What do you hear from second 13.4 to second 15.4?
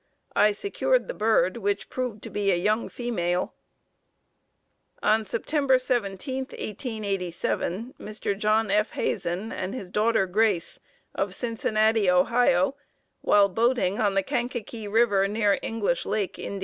boating on the Kankakee River